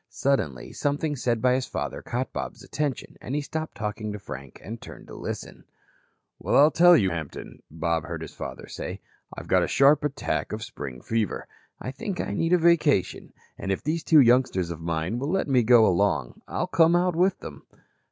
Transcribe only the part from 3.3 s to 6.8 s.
he stopped talking to Frank and turned to listen. "Well, I'll